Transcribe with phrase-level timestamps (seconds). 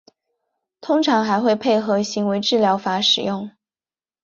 [0.79, 3.51] 通常还会配合行为治疗法使用。